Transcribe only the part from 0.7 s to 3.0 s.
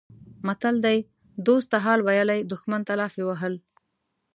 دی: دوست ته حال ویلی دښمن ته